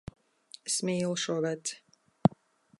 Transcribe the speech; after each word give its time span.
Es 0.69 0.77
mīlu 0.89 1.11
šo 1.25 1.37
veci. 1.47 1.79